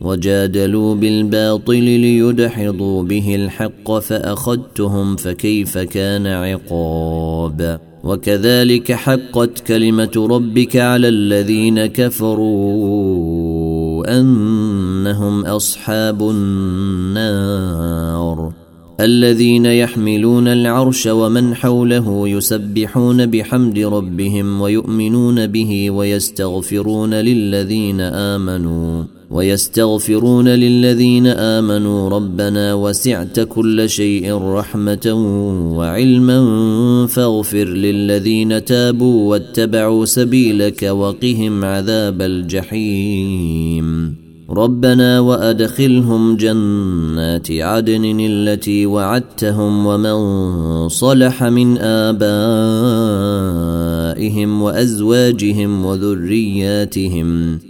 وجادلوا 0.00 0.94
بالباطل 0.94 1.82
ليدحضوا 1.82 3.02
به 3.02 3.34
الحق 3.34 3.98
فأخذتهم 3.98 5.16
فكيف 5.16 5.78
كان 5.78 6.26
عقاب. 6.26 7.80
وكذلك 8.04 8.92
حقت 8.92 9.58
كلمة 9.66 10.28
ربك 10.30 10.76
على 10.76 11.08
الذين 11.08 11.86
كفروا 11.86 13.10
أنهم 14.20 15.46
أصحاب 15.46 16.22
النار. 16.30 18.00
الذين 19.00 19.66
يحملون 19.66 20.48
العرش 20.48 21.06
ومن 21.06 21.54
حوله 21.54 22.28
يسبحون 22.28 23.26
بحمد 23.26 23.78
ربهم 23.78 24.60
ويؤمنون 24.60 25.46
به 25.46 25.90
ويستغفرون 25.90 27.14
للذين 27.14 28.00
آمنوا. 28.00 29.19
ويستغفرون 29.30 30.48
للذين 30.48 31.26
آمنوا 31.26 32.08
ربنا 32.08 32.74
وسعت 32.74 33.40
كل 33.40 33.88
شيء 33.90 34.34
رحمة 34.34 35.14
وعلما 35.76 36.40
فاغفر 37.06 37.64
للذين 37.64 38.64
تابوا 38.64 39.30
واتبعوا 39.30 40.04
سبيلك 40.04 40.82
وقهم 40.82 41.64
عذاب 41.64 42.22
الجحيم. 42.22 44.16
ربنا 44.50 45.20
وأدخلهم 45.20 46.36
جنات 46.36 47.50
عدن 47.50 48.20
التي 48.20 48.86
وعدتهم 48.86 49.86
ومن 49.86 50.18
صلح 50.88 51.44
من 51.44 51.78
آبائهم 51.78 52.22
وأزواجهم 54.62 55.84
وذرياتهم. 55.84 57.69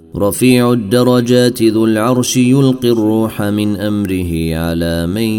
رفيع 0.21 0.73
الدرجات 0.73 1.63
ذو 1.63 1.85
العرش 1.85 2.37
يلقي 2.37 2.89
الروح 2.89 3.41
من 3.41 3.75
أمره 3.75 4.55
على 4.55 5.07
من 5.07 5.29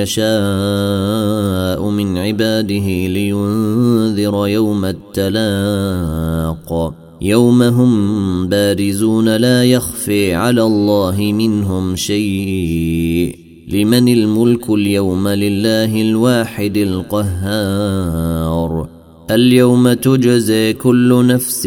يشاء 0.00 1.90
من 1.90 2.18
عباده 2.18 3.06
لينذر 3.06 4.48
يوم 4.48 4.84
التلاق. 4.84 6.94
يوم 7.22 7.62
هم 7.62 8.48
بارزون 8.48 9.36
لا 9.36 9.64
يخفي 9.64 10.34
على 10.34 10.62
الله 10.62 11.16
منهم 11.20 11.96
شيء. 11.96 13.38
لمن 13.68 14.08
الملك 14.08 14.70
اليوم 14.70 15.28
لله 15.28 16.00
الواحد 16.00 16.76
القهار. 16.76 18.88
اليوم 19.30 19.92
تجزي 19.92 20.72
كل 20.72 21.26
نفس 21.26 21.66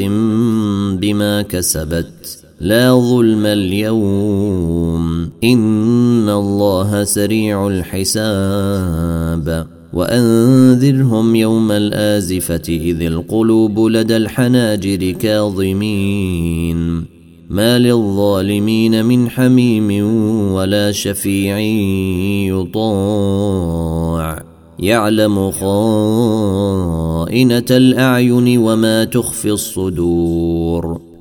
بما 1.02 1.42
كسبت. 1.42 2.37
لا 2.60 2.94
ظلم 2.94 3.46
اليوم. 3.46 5.30
إن 5.44 6.30
الله 6.30 7.04
سريع 7.04 7.68
الحساب. 7.68 9.68
وأنذرهم 9.94 11.36
يوم 11.36 11.72
الآزفة 11.72 12.62
إذ 12.70 13.02
القلوب 13.02 13.80
لدى 13.80 14.18
الحناجر 14.18 15.12
كاظمين. 15.12 17.06
ما 17.50 17.80
للظالمين 17.80 19.06
من 19.06 19.30
حميم 19.30 20.04
ولا 20.54 20.92
شفيع 20.92 21.60
يطاع. 22.56 24.44
يعلم 24.80 25.52
خائنة 25.52 25.96
الأعين 27.72 28.58
وما 28.58 29.04
تخفي 29.04 29.52
الصدور. 29.52 31.07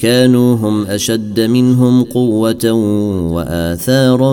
كانوا 0.00 0.56
هم 0.56 0.86
أشد 0.86 1.40
منهم 1.40 2.02
قوة 2.02 2.72
وآثارا 3.32 4.32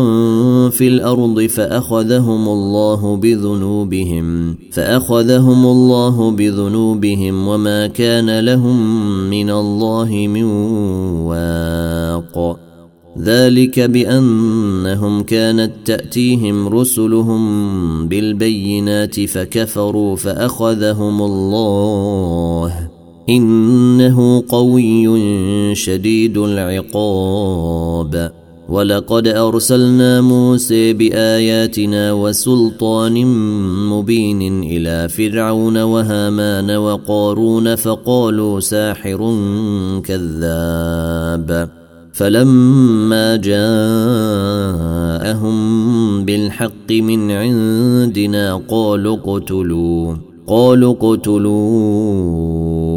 في 0.70 0.88
الأرض 0.88 1.42
فأخذهم 1.42 2.48
الله 2.50 3.16
بذنوبهم 3.16 4.56
فأخذهم 4.72 5.66
الله 5.66 6.32
بذنوبهم 6.32 7.48
وما 7.48 7.88
كان 7.88 8.40
لهم 8.40 9.00
من 9.30 9.50
الله 9.50 10.28
من 10.28 10.44
واق. 11.24 12.60
ذلك 13.20 13.80
بأنهم 13.80 15.24
كانت 15.24 15.72
تأتيهم 15.86 16.68
رسلهم 16.68 18.08
بالبينات 18.08 19.20
فكفروا 19.20 20.16
فأخذهم 20.16 21.22
الله. 21.22 22.97
إنه 23.30 24.44
قوي 24.50 25.76
شديد 25.76 26.38
العقاب. 26.38 28.32
ولقد 28.70 29.28
أرسلنا 29.28 30.22
موسى 30.22 30.94
بآياتنا 30.94 32.14
وسلطان 32.14 33.26
مبين 33.90 34.64
إلى 34.64 35.10
فرعون 35.10 35.78
وهامان 35.78 36.72
وقارون 36.72 37.76
فقالوا 37.76 38.60
ساحر 38.60 39.36
كذاب. 40.06 41.70
فلما 42.14 43.36
جاءهم 43.36 43.58
بالحق 46.26 46.92
من 46.92 47.32
عندنا 47.32 48.62
قالوا 48.70 49.18
اقتلوا 49.18 50.16
قالوا 50.48 50.96
اقتلوا. 51.00 52.97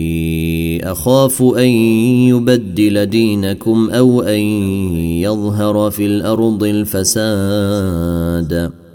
أخاف 0.83 1.41
أن 1.41 1.69
يبدل 2.29 3.05
دينكم 3.05 3.89
أو 3.89 4.21
أن 4.21 4.39
يظهر 5.21 5.91
في 5.91 6.05
الأرض 6.05 6.63
الفساد. 6.63 8.21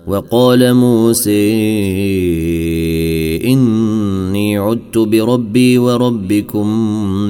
وقال 0.06 0.75
موسى 0.75 1.53
إني 3.44 4.59
عدت 4.59 4.99
بربي 4.99 5.79
وربكم 5.79 6.67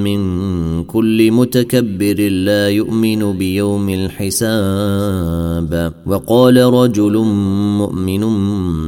من 0.03 0.83
كل 0.83 1.31
متكبر 1.31 2.29
لا 2.29 2.69
يؤمن 2.69 3.37
بيوم 3.37 3.89
الحساب. 3.89 5.93
وقال 6.05 6.57
رجل 6.57 7.17
مؤمن 7.77 8.21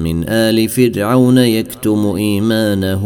من 0.03 0.29
آل 0.29 0.69
فرعون 0.69 1.37
يكتم 1.37 2.13
إيمانه. 2.17 3.05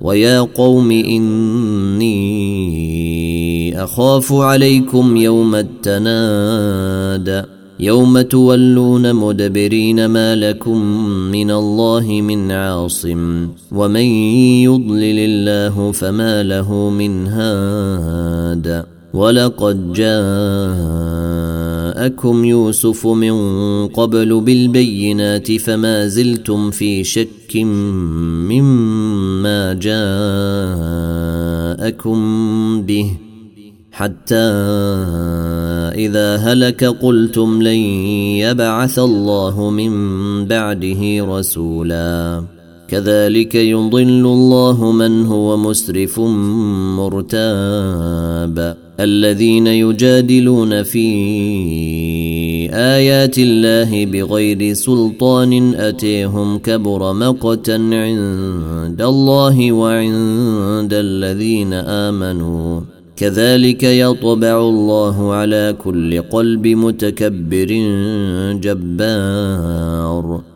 ويا 0.00 0.40
قوم 0.40 0.90
إني 0.90 2.16
أخاف 3.84 4.32
عليكم 4.32 5.16
يوم 5.16 5.54
التناد 5.54 7.46
يوم 7.80 8.20
تولون 8.20 9.14
مدبرين 9.14 10.06
ما 10.06 10.36
لكم 10.36 10.84
من 11.32 11.50
الله 11.50 12.20
من 12.20 12.52
عاصم 12.52 13.48
ومن 13.72 14.06
يضلل 14.64 15.18
الله 15.18 15.92
فما 15.92 16.42
له 16.42 16.90
من 16.90 17.26
هاد 17.26 18.84
ولقد 19.14 19.92
جاءكم 19.92 20.16
يوسف 22.44 23.06
من 23.06 23.36
قبل 23.86 24.40
بالبينات 24.40 25.52
فما 25.52 26.06
زلتم 26.06 26.70
في 26.70 27.04
شك 27.04 27.56
مما 27.56 29.05
جاءكم 31.86 32.18
به 32.82 33.12
حتى 33.92 34.34
إذا 35.94 36.36
هلك 36.36 36.84
قلتم 36.84 37.62
لن 37.62 37.80
يبعث 38.44 38.98
الله 38.98 39.70
من 39.70 39.92
بعده 40.44 41.26
رسولا. 41.38 42.42
كذلك 42.88 43.54
يضل 43.54 44.26
الله 44.26 44.92
من 44.92 45.26
هو 45.26 45.56
مسرف 45.56 46.20
مرتاب. 46.98 48.76
الذين 49.00 49.66
يجادلون 49.66 50.82
في 50.82 51.06
آيات 52.72 53.38
الله 53.38 54.06
بغير 54.06 54.72
سلطان 54.72 55.74
أتيهم 55.74 56.58
كبر 56.58 57.12
مقتا 57.12 57.72
عند 57.72 59.02
الله 59.02 59.72
وعند 59.72 60.92
الذين 60.92 61.72
آمنوا. 61.72 62.80
كذلك 63.16 63.82
يطبع 63.82 64.60
الله 64.60 65.34
على 65.34 65.74
كل 65.84 66.22
قلب 66.22 66.66
متكبر 66.66 67.70
جبار. 68.62 70.55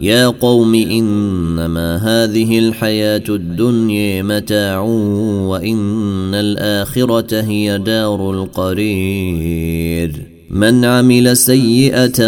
يا 0.00 0.26
قوم 0.26 0.74
انما 0.74 1.96
هذه 1.96 2.58
الحياة 2.58 3.22
الدنيا 3.28 4.22
متاع 4.22 4.80
وان 4.80 6.34
الاخره 6.34 7.40
هي 7.40 7.78
دار 7.78 8.30
القرير 8.30 10.12
من 10.50 10.84
عمل 10.84 11.36
سيئه 11.36 12.18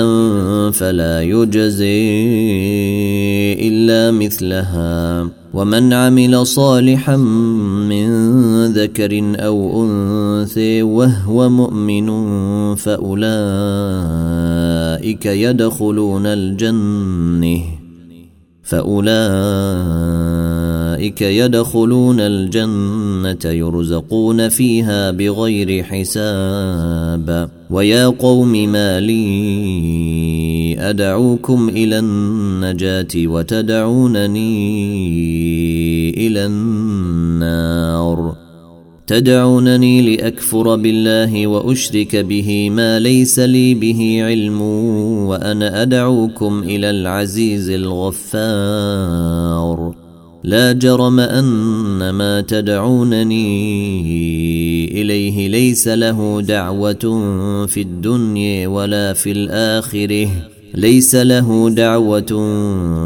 فلا 0.71 1.23
يجزي 1.23 2.13
الا 3.69 4.11
مثلها 4.11 5.31
ومن 5.55 5.93
عمل 5.93 6.47
صالحا 6.47 7.17
من 7.17 8.09
ذكر 8.67 9.35
أو 9.37 9.83
أنثى 9.85 10.83
وهو 10.83 11.49
مؤمن 11.49 12.07
فأولئك 12.75 13.17
يدخلون 15.27 16.27
الجنة. 16.27 17.61
فأولئك 18.63 19.11
يدخلون 21.23 22.21
الجنة 22.21 23.51
يرزقون 23.51 24.49
فيها 24.49 25.11
بغير 25.11 25.85
حساب. 25.85 27.51
ويا 27.71 28.07
قوم 28.07 28.53
ما 28.73 29.01
لي 29.01 30.60
أدعوكم 30.81 31.69
إلى 31.69 31.99
النجاة 31.99 33.09
وتدعونني 33.17 34.51
إلى 36.27 36.47
النار. 36.47 38.37
تدعونني 39.07 40.17
لأكفر 40.17 40.77
بالله 40.77 41.47
وأشرك 41.47 42.17
به 42.17 42.71
ما 42.71 42.99
ليس 42.99 43.39
لي 43.39 43.75
به 43.75 44.19
علم 44.23 44.61
وأنا 45.27 45.83
أدعوكم 45.83 46.63
إلى 46.63 46.91
العزيز 46.91 47.71
الغفار. 47.71 49.31
لا 50.45 50.73
جرم 50.73 51.21
أن 51.21 52.11
ما 52.11 52.41
تدعونني 52.41 53.51
إليه 55.03 55.49
ليس 55.49 55.89
له 55.89 56.41
دعوة 56.41 57.27
في 57.67 57.81
الدنيا 57.81 58.69
ولا 58.69 59.13
في 59.13 59.33
الآخرة. 59.33 60.50
ليس 60.75 61.15
له 61.15 61.71
دعوة 61.71 62.33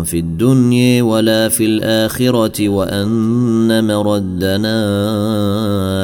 في 0.04 0.18
الدنيا 0.18 1.02
ولا 1.02 1.48
في 1.48 1.66
الآخرة 1.66 2.68
وأن 2.68 3.84
مردنا 3.84 4.78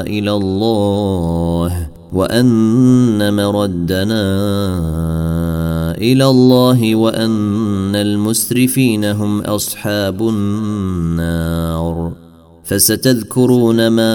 إلى 0.00 0.32
الله 0.32 1.88
وأن 2.12 3.36
مردنا 3.36 4.24
إلى 5.94 6.26
الله 6.26 6.94
وأن 6.94 7.96
المسرفين 7.96 9.04
هم 9.04 9.40
أصحاب 9.40 10.28
النار. 10.28 12.12
فستذكرون 12.64 13.88
ما 13.88 14.12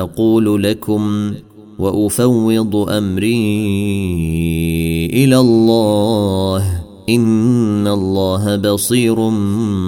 أقول 0.00 0.62
لكم. 0.62 1.32
وأفوض 1.80 2.76
أمري 2.76 3.36
إلى 5.06 5.38
الله. 5.38 6.80
إن 7.08 7.88
الله 7.88 8.56
بصير 8.56 9.28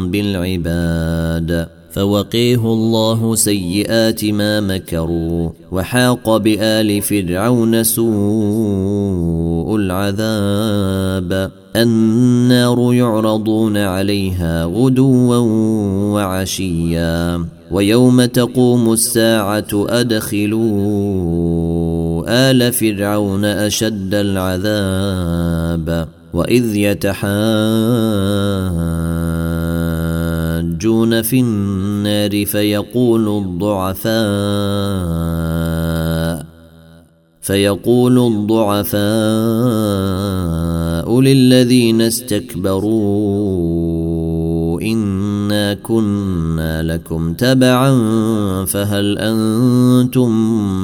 بالعباد. 0.07 1.69
فوقيه 1.93 2.73
الله 2.73 3.35
سيئات 3.35 4.25
ما 4.25 4.61
مكروا. 4.61 5.51
وحاق 5.73 6.37
بآل 6.37 7.03
فرعون 7.03 7.85
سوء 7.85 9.77
العذاب. 9.77 11.51
النار 11.77 12.93
يعرضون 12.93 13.77
عليها 13.77 14.65
غدوا 14.65 15.37
وعشيا. 16.15 17.45
ويوم 17.73 18.25
تقوم 18.25 18.93
الساعة 18.93 19.69
أدخلوا 19.75 21.72
آل 22.33 22.73
فرعون 22.73 23.45
أشد 23.45 24.15
العذاب 24.15 26.09
وإذ 26.33 26.77
يتحاجون 26.77 27.23
في 31.23 31.41
النار 31.41 32.45
فيقول 32.45 33.29
الضعفاء 33.43 34.12
فيقول 37.41 38.19
الضعفاء 38.19 39.03
للذين 41.21 42.01
استكبروا 42.01 43.53
انا 45.53 45.75
كنا 45.75 46.83
لكم 46.83 47.35
تبعا 47.35 47.91
فهل 48.65 49.19
أنتم 49.19 50.31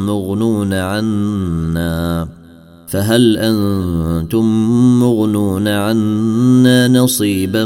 مغنون 0.07 0.75
عنا 0.75 2.29
فهل 2.89 3.37
أنتم 3.37 4.45
مغنون 5.01 5.69
عنا 5.69 6.89
نصيبا 6.89 7.65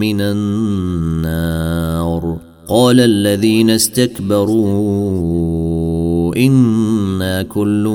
من 0.00 0.20
النار 0.20 1.54
قال 2.68 3.00
الذين 3.00 3.70
استكبروا 3.70 4.64
أنا 6.36 7.42
كل 7.42 7.94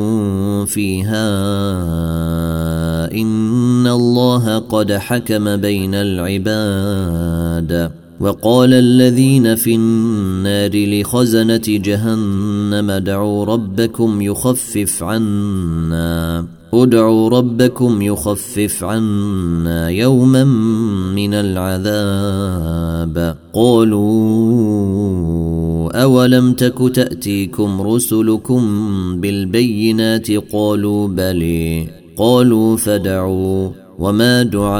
فيها 0.67 1.29
ان 3.11 3.87
الله 3.87 4.57
قد 4.57 4.93
حكم 4.93 5.55
بين 5.55 5.95
العباد 5.95 7.69
وقال 8.19 8.73
الذين 8.73 9.55
في 9.55 9.75
النار 9.75 10.71
لخزنة 10.73 11.61
جهنم 11.67 12.89
ادعوا 12.89 13.45
ربكم 13.45 14.21
يخفف 14.21 15.03
عنا 15.03 16.45
ادعوا 16.73 17.29
ربكم 17.29 18.01
يخفف 18.01 18.83
عنا 18.83 19.89
يوما 19.89 20.43
من 21.15 21.33
العذاب. 21.33 23.35
قالوا 23.53 23.99
أولم 26.03 26.53
تك 26.53 26.95
تأتيكم 26.95 27.81
رسلكم 27.81 28.61
بالبينات؟ 29.21 30.31
قالوا 30.31 31.07
بلي 31.07 31.87
قالوا 32.17 32.77
فدعوا. 32.77 33.69
وما 33.99 34.43
دعاء 34.43 34.79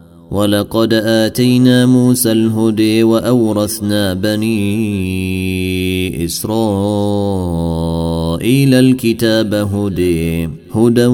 ولقد 0.31 0.93
آتينا 0.93 1.85
موسى 1.85 2.31
الهدي 2.31 3.03
وأورثنا 3.03 4.13
بني 4.13 6.25
إسرائيل 6.25 6.53
الكتاب 8.73 9.53
هدي 9.53 10.49
هدى 10.75 11.05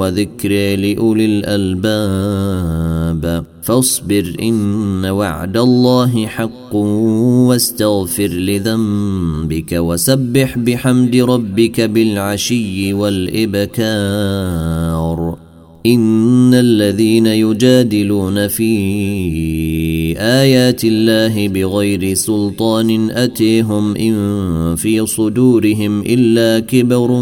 وذكر 0.00 0.76
لأولي 0.76 1.24
الألباب. 1.24 3.44
فاصبر 3.62 4.36
إن 4.42 5.04
وعد 5.04 5.56
الله 5.56 6.26
حق 6.26 6.74
واستغفر 6.74 8.28
لذنبك 8.28 9.72
وسبح 9.72 10.58
بحمد 10.58 11.16
ربك 11.16 11.80
بالعشي 11.80 12.92
والإبكار. 12.92 13.86
إن 15.86 16.54
الذين 16.54 17.26
يجادلون 17.26 18.48
في 18.48 18.72
آيات 20.18 20.84
الله 20.84 21.48
بغير 21.48 22.14
سلطان 22.14 23.10
أتيهم 23.10 23.96
إن 23.96 24.76
في 24.76 25.06
صدورهم 25.06 26.00
إلا 26.00 26.66
كبر 26.66 27.20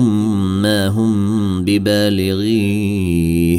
ما 0.63 0.89
هم 0.89 1.65
ببالغيه. 1.65 3.59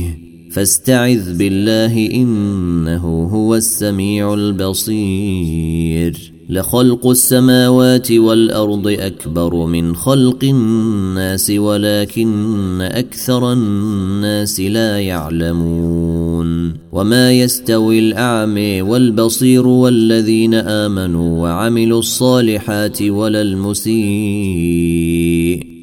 فاستعذ 0.51 1.37
بالله 1.37 2.11
إنه 2.11 3.29
هو 3.31 3.55
السميع 3.55 4.33
البصير. 4.33 6.34
لخلق 6.49 7.07
السماوات 7.07 8.11
والأرض 8.11 8.87
أكبر 8.87 9.65
من 9.65 9.95
خلق 9.95 10.43
الناس 10.43 11.49
ولكن 11.49 12.81
أكثر 12.81 13.53
الناس 13.53 14.59
لا 14.59 14.99
يعلمون. 14.99 16.73
وما 16.91 17.31
يستوي 17.31 17.99
الأعمى 17.99 18.81
والبصير 18.81 19.67
والذين 19.67 20.53
آمنوا 20.53 21.41
وعملوا 21.41 21.99
الصالحات 21.99 23.01
ولا 23.01 23.41
المسيء. 23.41 23.95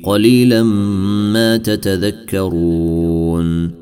قليلا 0.04 0.62
ما 1.32 1.56
تتذكرون. 1.56 3.81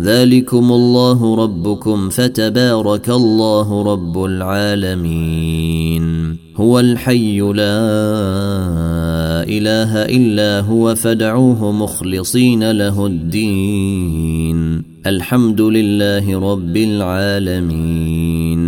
ذلكم 0.00 0.72
الله 0.72 1.36
ربكم 1.36 2.08
فتبارك 2.08 3.10
الله 3.10 3.82
رب 3.82 4.24
العالمين. 4.24 6.02
هو 6.56 6.80
الحي 6.80 7.40
لا 7.40 7.82
إله 9.48 10.04
إلا 10.04 10.60
هو 10.60 10.94
فدعوه 10.94 11.72
مخلصين 11.72 12.70
له 12.70 13.06
الدين. 13.06 14.82
الحمد 15.06 15.60
لله 15.60 16.52
رب 16.52 16.76
العالمين. 16.76 18.61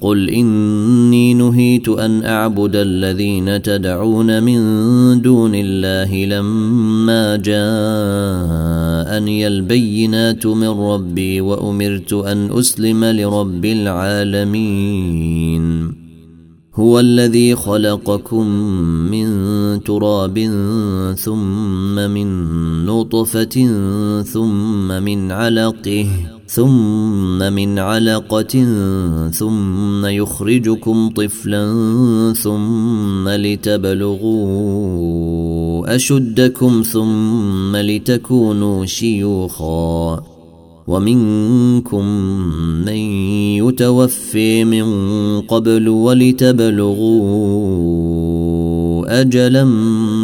قل 0.00 0.30
اني 0.30 1.34
نهيت 1.34 1.88
ان 1.88 2.24
اعبد 2.24 2.76
الذين 2.76 3.62
تدعون 3.62 4.42
من 4.42 4.58
دون 5.22 5.52
الله 5.54 6.24
لما 6.24 7.36
جاءني 7.36 7.56
البينات 9.46 10.46
من 10.46 10.68
ربي 10.68 11.40
وامرت 11.40 12.12
ان 12.12 12.58
اسلم 12.58 13.04
لرب 13.04 13.64
العالمين. 13.64 15.06
هو 16.74 17.00
الذي 17.00 17.56
خلقكم 17.56 18.46
من 19.10 19.28
تراب 19.84 20.38
ثم 21.18 21.94
من 21.94 22.26
نطفه 22.86 23.72
ثم 24.22 24.88
من 25.02 25.32
علقه 25.32 26.35
ثم 26.48 27.38
من 27.52 27.78
علقة 27.78 28.64
ثم 29.30 30.06
يخرجكم 30.06 31.10
طفلا 31.10 31.72
ثم 32.42 33.28
لتبلغوا 33.28 34.76
أشدكم 35.94 36.82
ثم 36.82 37.76
لتكونوا 37.76 38.86
شيوخا 38.86 40.22
ومنكم 40.86 42.04
من 42.86 42.96
يتوفي 43.58 44.64
من 44.64 44.86
قبل 45.40 45.88
ولتبلغوا 45.88 47.06
أجلا 49.20 49.64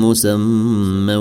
مسمى 0.03 1.17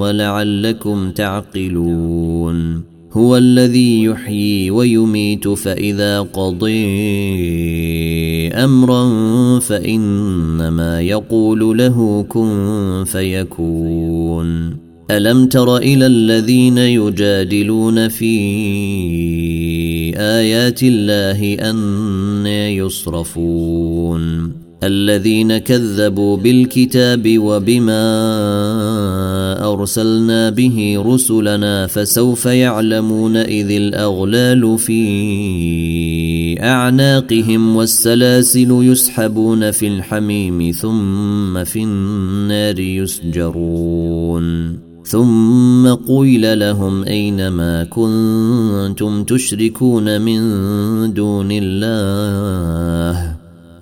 ولعلكم 0.00 1.10
تعقلون 1.10 2.89
هو 3.12 3.36
الذي 3.36 4.02
يحيي 4.02 4.70
ويميت 4.70 5.48
فإذا 5.48 6.20
قضي 6.20 6.86
أمرا 8.48 9.08
فإنما 9.58 11.00
يقول 11.00 11.78
له 11.78 12.26
كن 12.28 13.04
فيكون. 13.06 14.76
ألم 15.10 15.46
تر 15.46 15.76
إلى 15.76 16.06
الذين 16.06 16.78
يجادلون 16.78 18.08
في 18.08 18.34
آيات 20.16 20.82
الله 20.82 21.54
أن 21.70 22.46
يصرفون؟ 22.46 24.52
الذين 24.82 25.58
كذبوا 25.58 26.36
بالكتاب 26.36 27.38
وبما 27.38 28.00
ارسلنا 29.72 30.50
به 30.50 31.02
رسلنا 31.06 31.86
فسوف 31.86 32.46
يعلمون 32.46 33.36
اذ 33.36 33.70
الاغلال 33.70 34.78
في 34.78 35.00
اعناقهم 36.60 37.76
والسلاسل 37.76 38.78
يسحبون 38.82 39.70
في 39.70 39.88
الحميم 39.88 40.72
ثم 40.72 41.64
في 41.64 41.82
النار 41.82 42.78
يسجرون 42.80 44.40
ثم 45.10 45.94
قيل 45.94 46.58
لهم 46.58 47.04
اين 47.04 47.48
ما 47.48 47.84
كنتم 47.84 49.24
تشركون 49.24 50.20
من 50.20 50.40
دون 51.14 51.48
الله 51.52 53.09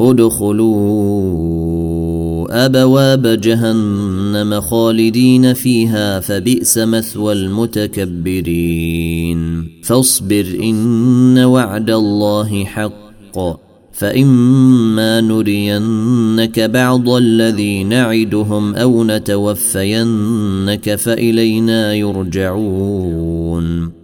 ادخلوا 0.00 1.54
أبواب 2.66 3.26
جهنم 3.26 4.60
خالدين 4.60 5.54
فيها 5.54 6.20
فبئس 6.20 6.78
مثوى 6.78 7.32
المتكبرين. 7.32 9.38
فاصبر 9.82 10.46
إن 10.62 11.38
وعد 11.38 11.90
الله 11.90 12.64
حق. 12.64 12.94
فإما 13.92 15.20
نرينك 15.20 16.60
بعض 16.60 17.08
الذي 17.08 17.84
نعدهم 17.84 18.74
أو 18.74 19.04
نتوفينك 19.04 20.94
فإلينا 20.94 21.94
يرجعون. 21.94 24.03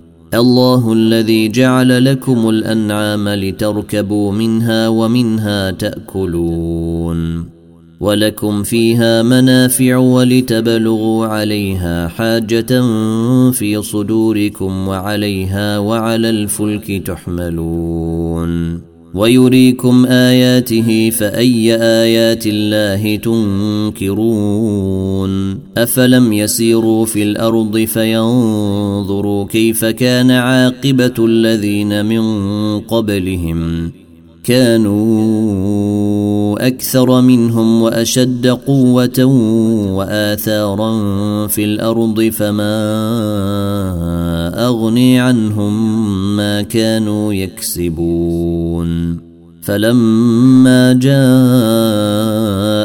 الله 0.33 0.93
الذي 0.93 1.47
جعل 1.47 2.05
لكم 2.05 2.49
الأنعام 2.49 3.29
لتركبوا 3.29 4.31
منها 4.31 4.87
ومنها 4.87 5.71
تأكلون 5.71 7.49
ولكم 7.99 8.63
فيها 8.63 9.23
منافع 9.23 9.97
ولتبلغوا 9.97 11.25
عليها 11.25 12.07
حاجة 12.07 12.81
في 13.51 13.81
صدوركم 13.81 14.87
وعليها 14.87 15.79
وعلى 15.79 16.29
الفلك 16.29 16.91
تحملون 17.07 18.81
ويريكم 19.13 20.05
آياته 20.05 21.09
فأي 21.09 21.75
آيات 21.75 22.43
الله 22.47 23.15
تنكرون؟ 23.15 24.51
أفلم 25.77 26.33
يسيروا 26.33 27.05
في 27.05 27.23
الأرض 27.23 27.77
فينظروا 27.77 29.45
كيف 29.45 29.85
كان 29.85 30.31
عاقبة 30.31 31.25
الذين 31.25 32.05
من 32.05 32.21
قبلهم. 32.79 33.91
كانوا 34.43 36.11
أكثر 36.67 37.21
منهم 37.21 37.81
وأشد 37.81 38.47
قوة 38.47 39.25
وآثارا 39.93 40.91
في 41.47 41.63
الأرض 41.63 42.21
فما 42.21 42.71
أغني 44.67 45.19
عنهم 45.19 45.90
كانوا 46.61 47.33
يكسبون. 47.33 49.17
فلما 49.61 50.93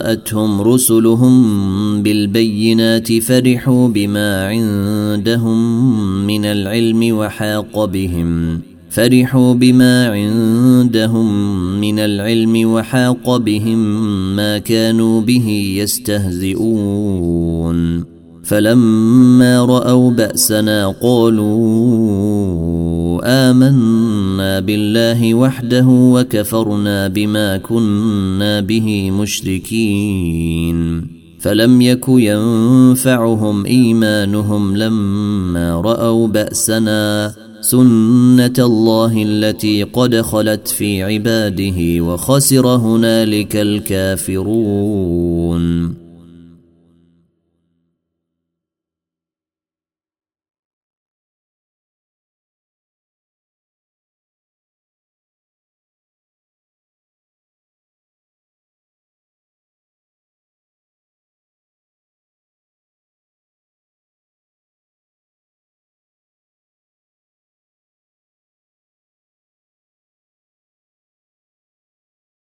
جاءتهم 0.08 0.60
رسلهم 0.60 1.62
بالبينات 2.02 3.12
فرحوا 3.18 3.88
بما 3.88 4.46
عندهم 4.46 5.86
من 6.26 6.44
العلم 6.44 7.16
وحاق 7.16 7.84
بهم. 7.84 8.60
فرحوا 8.90 9.54
بما 9.54 10.06
عندهم 10.06 11.54
من 11.80 11.98
العلم 11.98 12.72
وحاق 12.72 13.36
بهم 13.36 13.78
ما 14.36 14.58
كانوا 14.58 15.20
به 15.20 15.76
يستهزئون. 15.76 17.16
فلما 18.46 19.64
رأوا 19.64 20.10
بأسنا 20.10 20.94
قالوا 21.02 22.75
آمنا 23.24 24.60
بالله 24.60 25.34
وحده 25.34 25.86
وكفرنا 25.88 27.08
بما 27.08 27.56
كنا 27.56 28.60
به 28.60 29.10
مشركين. 29.10 30.76
فلم 31.40 31.80
يك 31.80 32.04
ينفعهم 32.08 33.66
إيمانهم 33.66 34.76
لما 34.76 35.80
رأوا 35.80 36.26
بأسنا 36.26 37.32
سنة 37.60 38.52
الله 38.58 39.22
التي 39.22 39.82
قد 39.82 40.20
خلت 40.20 40.68
في 40.68 41.02
عباده 41.02 42.00
وخسر 42.00 42.66
هنالك 42.66 43.56
الكافرون. 43.56 44.46